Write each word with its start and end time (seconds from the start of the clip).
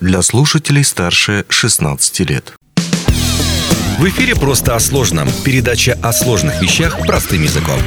для 0.00 0.22
слушателей 0.22 0.84
старше 0.84 1.44
16 1.48 2.20
лет. 2.28 2.54
В 3.98 4.08
эфире 4.08 4.34
«Просто 4.34 4.74
о 4.74 4.80
сложном». 4.80 5.28
Передача 5.44 5.96
о 6.02 6.12
сложных 6.12 6.60
вещах 6.60 6.98
простым 7.06 7.42
языком. 7.42 7.78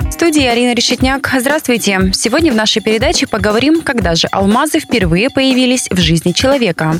В 0.00 0.10
студии 0.10 0.44
Арина 0.44 0.72
Решетняк. 0.74 1.30
Здравствуйте. 1.38 2.10
Сегодня 2.14 2.50
в 2.50 2.56
нашей 2.56 2.80
передаче 2.80 3.26
поговорим, 3.26 3.82
когда 3.82 4.14
же 4.14 4.26
алмазы 4.28 4.80
впервые 4.80 5.28
появились 5.28 5.88
в 5.90 5.98
жизни 5.98 6.32
человека. 6.32 6.98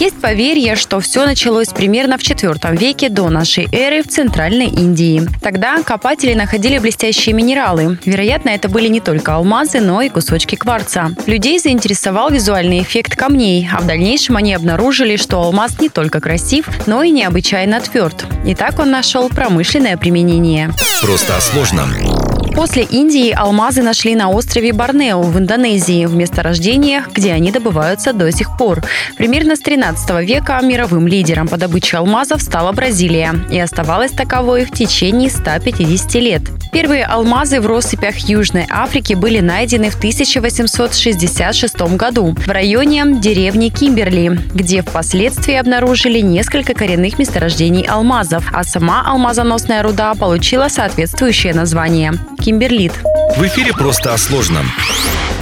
Есть 0.00 0.18
поверье, 0.18 0.76
что 0.76 0.98
все 1.00 1.26
началось 1.26 1.68
примерно 1.68 2.16
в 2.16 2.22
IV 2.22 2.74
веке 2.74 3.10
до 3.10 3.28
нашей 3.28 3.68
эры 3.70 4.02
в 4.02 4.08
Центральной 4.08 4.68
Индии. 4.68 5.28
Тогда 5.42 5.82
копатели 5.82 6.32
находили 6.32 6.78
блестящие 6.78 7.34
минералы. 7.34 7.98
Вероятно, 8.06 8.48
это 8.48 8.70
были 8.70 8.88
не 8.88 9.00
только 9.00 9.34
алмазы, 9.34 9.80
но 9.80 10.00
и 10.00 10.08
кусочки 10.08 10.54
кварца. 10.54 11.10
Людей 11.26 11.58
заинтересовал 11.58 12.30
визуальный 12.30 12.80
эффект 12.80 13.14
камней, 13.14 13.68
а 13.70 13.82
в 13.82 13.86
дальнейшем 13.86 14.38
они 14.38 14.54
обнаружили, 14.54 15.16
что 15.16 15.42
алмаз 15.42 15.78
не 15.80 15.90
только 15.90 16.22
красив, 16.22 16.66
но 16.86 17.02
и 17.02 17.10
необычайно 17.10 17.78
тверд. 17.82 18.24
И 18.46 18.54
так 18.54 18.78
он 18.78 18.90
нашел 18.90 19.28
промышленное 19.28 19.98
применение. 19.98 20.70
Просто 21.02 21.36
о 21.36 21.40
сложном. 21.42 22.39
После 22.54 22.82
Индии 22.82 23.30
алмазы 23.30 23.82
нашли 23.82 24.14
на 24.14 24.28
острове 24.28 24.72
Борнео 24.72 25.22
в 25.22 25.38
Индонезии, 25.38 26.06
в 26.06 26.14
месторождениях, 26.14 27.08
где 27.12 27.32
они 27.32 27.52
добываются 27.52 28.12
до 28.12 28.30
сих 28.32 28.56
пор. 28.58 28.82
Примерно 29.16 29.56
с 29.56 29.60
13 29.60 30.26
века 30.26 30.60
мировым 30.62 31.06
лидером 31.06 31.48
по 31.48 31.56
добыче 31.56 31.98
алмазов 31.98 32.42
стала 32.42 32.72
Бразилия 32.72 33.34
и 33.50 33.58
оставалась 33.58 34.12
таковой 34.12 34.64
в 34.64 34.72
течение 34.72 35.30
150 35.30 36.14
лет. 36.16 36.42
Первые 36.72 37.04
алмазы 37.04 37.60
в 37.60 37.66
россыпях 37.66 38.16
Южной 38.18 38.66
Африки 38.70 39.14
были 39.14 39.40
найдены 39.40 39.90
в 39.90 39.96
1866 39.96 41.80
году 41.96 42.36
в 42.36 42.48
районе 42.48 43.04
деревни 43.18 43.70
Кимберли, 43.70 44.38
где 44.54 44.82
впоследствии 44.82 45.54
обнаружили 45.54 46.20
несколько 46.20 46.74
коренных 46.74 47.18
месторождений 47.18 47.82
алмазов, 47.82 48.44
а 48.52 48.62
сама 48.62 49.02
алмазоносная 49.04 49.82
руда 49.82 50.14
получила 50.14 50.68
соответствующее 50.68 51.54
название– 51.54 52.12
кимберлит. 52.40 52.92
В 53.36 53.42
эфире 53.44 53.72
«Просто 53.72 54.12
о 54.14 54.18
сложном». 54.18 54.66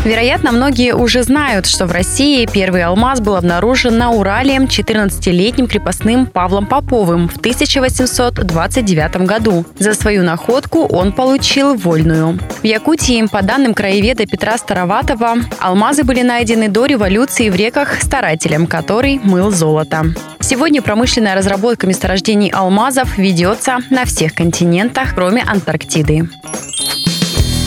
Вероятно, 0.05 0.53
многие 0.53 0.95
уже 0.95 1.23
знают, 1.23 1.67
что 1.67 1.87
в 1.87 1.93
России 1.93 2.49
первый 2.51 2.83
алмаз 2.85 3.21
был 3.21 3.37
обнаружен 3.37 3.99
на 3.99 4.11
Урале 4.11 4.57
14-летним 4.57 5.67
крепостным 5.67 6.27
Павлом 6.27 6.67
Поповым 6.67 7.29
в 7.29 7.37
1829 7.37 9.17
году. 9.27 9.67
За 9.79 9.95
свою 9.95 10.23
находку 10.23 10.87
он 10.87 11.13
получил 11.13 11.75
вольную. 11.75 12.39
В 12.63 12.65
Якутии, 12.65 13.27
по 13.27 13.43
данным 13.43 13.75
краеведа 13.75 14.25
Петра 14.27 14.57
Староватова, 14.57 15.37
алмазы 15.59 16.05
были 16.05 16.23
найдены 16.23 16.69
до 16.69 16.87
революции 16.87 17.51
в 17.51 17.57
реках 17.57 18.01
старателем, 18.01 18.67
который 18.67 19.21
мыл 19.23 19.51
золото. 19.51 20.15
Сегодня 20.41 20.81
промышленная 20.81 21.35
разработка 21.35 21.87
месторождений 21.87 22.49
алмазов 22.49 23.19
ведется 23.19 23.79
на 23.91 24.05
всех 24.05 24.35
континентах, 24.35 25.15
кроме 25.15 25.43
Антарктиды. 25.43 26.29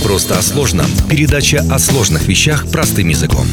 Просто 0.03 0.37
о 0.37 0.41
сложном. 0.41 0.87
Передача 1.09 1.65
о 1.69 1.79
сложных 1.79 2.27
вещах 2.27 2.69
простым 2.69 3.09
языком. 3.09 3.47